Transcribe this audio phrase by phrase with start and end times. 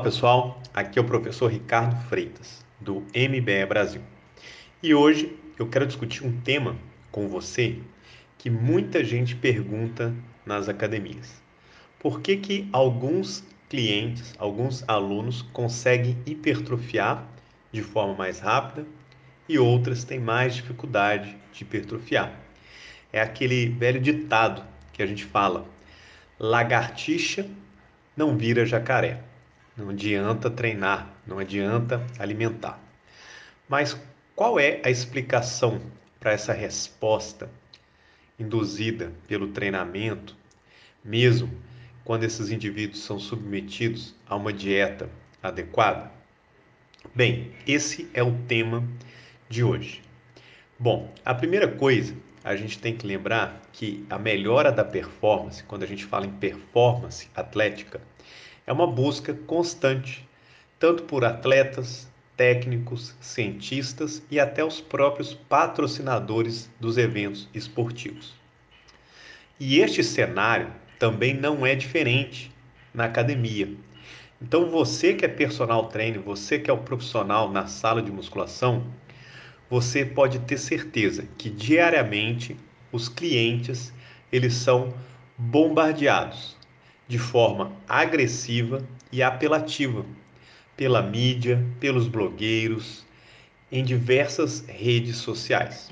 [0.00, 4.02] pessoal, aqui é o professor Ricardo Freitas, do MBE Brasil.
[4.82, 6.76] E hoje eu quero discutir um tema
[7.12, 7.78] com você
[8.36, 10.12] que muita gente pergunta
[10.44, 11.40] nas academias.
[12.00, 17.24] Por que, que alguns clientes, alguns alunos conseguem hipertrofiar
[17.70, 18.84] de forma mais rápida
[19.48, 22.32] e outras têm mais dificuldade de hipertrofiar?
[23.12, 25.64] É aquele velho ditado que a gente fala:
[26.40, 27.48] lagartixa
[28.16, 29.22] não vira jacaré.
[29.76, 32.80] Não adianta treinar, não adianta alimentar.
[33.68, 33.94] Mas
[34.34, 35.82] qual é a explicação
[36.18, 37.50] para essa resposta
[38.38, 40.34] induzida pelo treinamento,
[41.04, 41.50] mesmo
[42.04, 45.10] quando esses indivíduos são submetidos a uma dieta
[45.42, 46.10] adequada?
[47.14, 48.82] Bem, esse é o tema
[49.48, 50.02] de hoje.
[50.78, 55.82] Bom, a primeira coisa a gente tem que lembrar que a melhora da performance, quando
[55.82, 58.00] a gente fala em performance atlética,
[58.66, 60.28] é uma busca constante,
[60.78, 68.34] tanto por atletas, técnicos, cientistas e até os próprios patrocinadores dos eventos esportivos.
[69.58, 72.52] E este cenário também não é diferente
[72.92, 73.72] na academia.
[74.42, 78.84] Então, você que é personal trainer, você que é o profissional na sala de musculação,
[79.70, 82.56] você pode ter certeza que diariamente
[82.92, 83.92] os clientes
[84.30, 84.92] eles são
[85.38, 86.56] bombardeados
[87.08, 90.04] de forma agressiva e apelativa
[90.76, 93.04] pela mídia, pelos blogueiros,
[93.70, 95.90] em diversas redes sociais.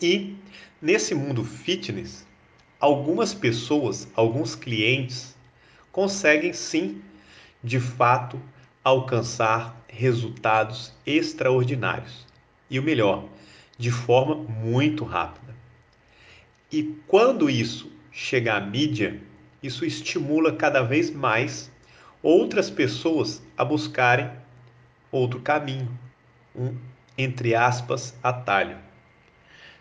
[0.00, 0.36] E
[0.80, 2.26] nesse mundo fitness,
[2.78, 5.36] algumas pessoas, alguns clientes
[5.90, 7.02] conseguem sim,
[7.62, 8.40] de fato,
[8.84, 12.26] alcançar resultados extraordinários.
[12.70, 13.24] E o melhor,
[13.76, 15.56] de forma muito rápida.
[16.70, 19.20] E quando isso chega à mídia,
[19.62, 21.70] isso estimula cada vez mais
[22.22, 24.30] outras pessoas a buscarem
[25.10, 25.88] outro caminho,
[26.54, 26.76] um,
[27.16, 28.78] entre aspas, atalho.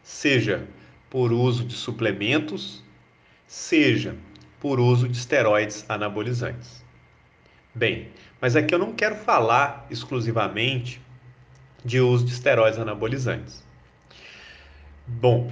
[0.04, 0.68] Seja
[1.10, 2.84] por uso de suplementos,
[3.46, 4.16] seja
[4.60, 6.84] por uso de esteroides anabolizantes.
[7.74, 8.10] Bem,
[8.42, 11.02] mas aqui eu não quero falar exclusivamente
[11.86, 13.64] de uso de esteroides anabolizantes.
[15.06, 15.52] Bom,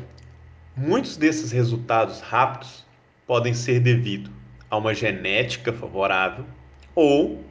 [0.75, 2.84] muitos desses resultados rápidos
[3.25, 4.29] podem ser devido
[4.69, 6.45] a uma genética favorável
[6.93, 7.43] ou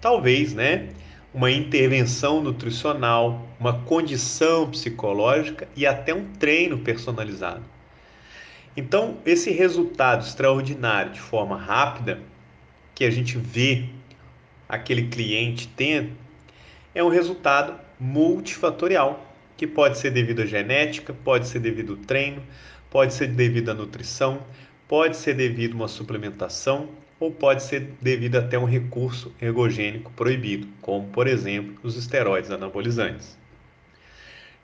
[0.00, 0.88] talvez, né,
[1.32, 7.62] uma intervenção nutricional, uma condição psicológica e até um treino personalizado.
[8.76, 12.20] Então, esse resultado extraordinário de forma rápida
[12.94, 13.86] que a gente vê
[14.68, 16.12] aquele cliente tendo
[16.94, 19.24] é um resultado multifatorial
[19.56, 22.42] que pode ser devido à genética, pode ser devido ao treino,
[22.90, 24.42] pode ser devido à nutrição,
[24.92, 30.68] pode ser devido a uma suplementação ou pode ser devido até um recurso ergogênico proibido,
[30.82, 33.38] como por exemplo os esteroides anabolizantes.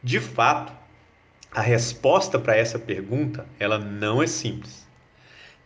[0.03, 0.71] De fato,
[1.50, 4.87] a resposta para essa pergunta, ela não é simples.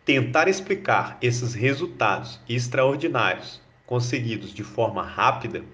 [0.05, 5.65] Tentar explicar esses resultados extraordinários conseguidos de forma rápida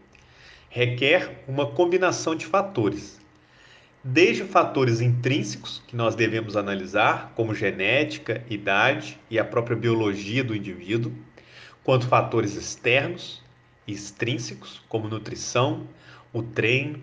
[0.70, 3.17] requer uma combinação de fatores
[4.02, 10.54] desde fatores intrínsecos que nós devemos analisar, como genética, idade e a própria biologia do
[10.54, 11.12] indivíduo,
[11.82, 13.42] quanto fatores externos
[13.86, 15.86] e extrínsecos, como nutrição,
[16.32, 17.02] o treino,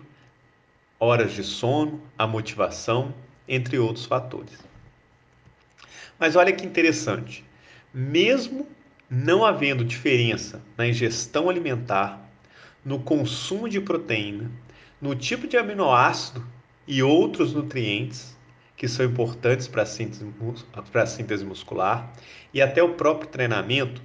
[0.98, 3.14] horas de sono, a motivação,
[3.46, 4.64] entre outros fatores.
[6.18, 7.44] Mas olha que interessante,
[7.92, 8.66] mesmo
[9.08, 12.26] não havendo diferença na ingestão alimentar,
[12.84, 14.50] no consumo de proteína,
[15.00, 16.55] no tipo de aminoácido
[16.86, 18.36] e outros nutrientes
[18.76, 20.24] que são importantes para a síntese,
[20.92, 22.12] para a síntese muscular
[22.52, 24.02] e até o próprio treinamento,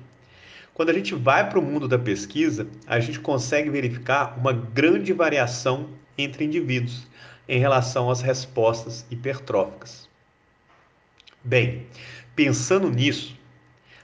[0.74, 5.12] quando a gente vai para o mundo da pesquisa, a gente consegue verificar uma grande
[5.12, 7.06] variação entre indivíduos
[7.48, 10.10] em relação às respostas hipertróficas.
[11.44, 11.88] Bem,
[12.36, 13.38] pensando nisso,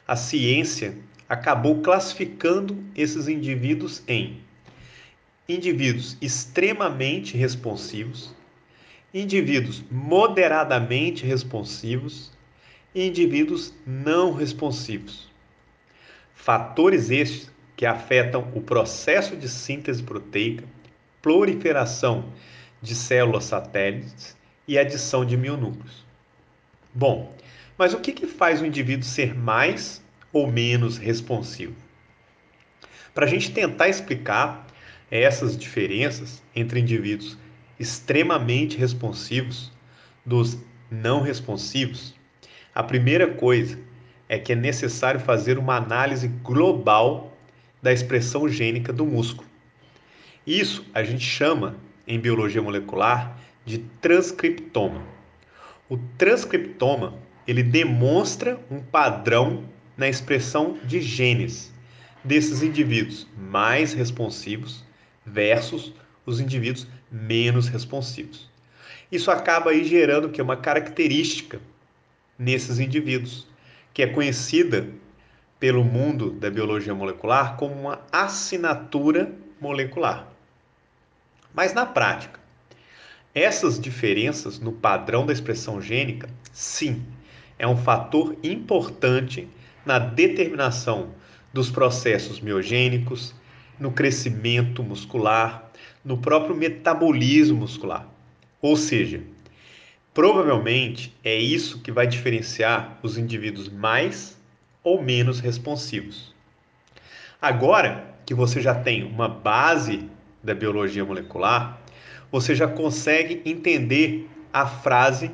[0.08, 0.98] a ciência
[1.30, 4.42] acabou classificando esses indivíduos em
[5.48, 8.36] indivíduos extremamente responsivos,
[9.14, 12.32] indivíduos moderadamente responsivos
[12.94, 15.30] e indivíduos não responsivos.
[16.34, 20.64] Fatores estes que afetam o processo de síntese proteica,
[21.22, 22.32] proliferação
[22.82, 24.36] de células satélites
[24.68, 26.06] e adição de mionúcleos.
[26.94, 27.36] Bom,
[27.78, 31.76] mas o que, que faz o indivíduo ser mais ou menos responsivo?
[33.14, 34.68] Para a gente tentar explicar
[35.10, 37.38] essas diferenças entre indivíduos
[37.80, 39.72] extremamente responsivos
[40.26, 40.58] dos
[40.90, 42.16] não responsivos,
[42.74, 43.80] a primeira coisa
[44.30, 47.36] é que é necessário fazer uma análise global
[47.82, 49.48] da expressão gênica do músculo.
[50.46, 51.76] Isso a gente chama,
[52.08, 55.02] em biologia molecular, de transcriptoma.
[55.90, 57.16] O transcriptoma
[57.48, 59.64] ele demonstra um padrão
[59.96, 61.74] na expressão de genes
[62.24, 64.86] desses indivíduos mais responsivos
[65.26, 65.94] versus
[66.26, 68.50] os indivíduos menos responsivos.
[69.12, 71.62] Isso acaba aí gerando que uma característica
[72.38, 73.48] nesses indivíduos,
[73.94, 74.88] que é conhecida
[75.60, 80.28] pelo mundo da biologia molecular como uma assinatura molecular.
[81.54, 82.40] Mas na prática,
[83.34, 87.04] essas diferenças no padrão da expressão gênica, sim,
[87.58, 89.48] é um fator importante
[89.86, 91.10] na determinação
[91.54, 93.34] dos processos miogênicos,
[93.80, 95.67] no crescimento muscular,
[96.08, 98.08] no próprio metabolismo muscular.
[98.62, 99.22] Ou seja,
[100.14, 104.38] provavelmente é isso que vai diferenciar os indivíduos mais
[104.82, 106.34] ou menos responsivos.
[107.42, 110.10] Agora que você já tem uma base
[110.42, 111.78] da biologia molecular,
[112.32, 115.30] você já consegue entender a frase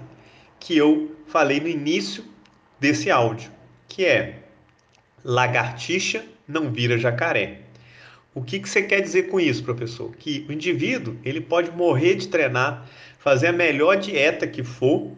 [0.59, 2.25] que eu falei no início
[2.79, 3.51] desse áudio,
[3.87, 4.39] que é
[5.23, 7.61] lagartixa não vira jacaré.
[8.35, 10.15] O que, que você quer dizer com isso, professor?
[10.15, 12.89] Que o indivíduo ele pode morrer de treinar,
[13.19, 15.11] fazer a melhor dieta que for,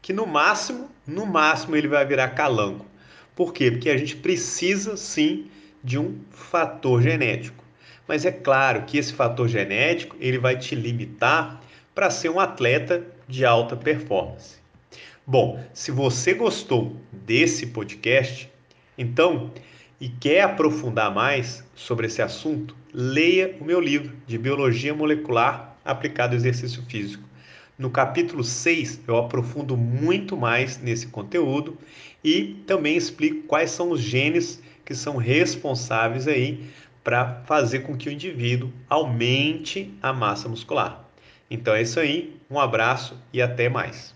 [0.00, 2.86] que no máximo, no máximo ele vai virar calango.
[3.34, 3.70] Por quê?
[3.70, 5.50] Porque a gente precisa sim
[5.82, 7.62] de um fator genético.
[8.08, 11.60] Mas é claro que esse fator genético ele vai te limitar
[11.94, 14.56] para ser um atleta de alta performance.
[15.26, 18.50] Bom, se você gostou desse podcast,
[18.96, 19.50] então
[20.04, 26.34] e quer aprofundar mais sobre esse assunto, leia o meu livro de Biologia Molecular aplicado
[26.34, 27.26] ao exercício físico.
[27.78, 31.78] No capítulo 6, eu aprofundo muito mais nesse conteúdo
[32.22, 36.68] e também explico quais são os genes que são responsáveis aí
[37.02, 41.08] para fazer com que o indivíduo aumente a massa muscular.
[41.50, 44.13] Então é isso aí, um abraço e até mais.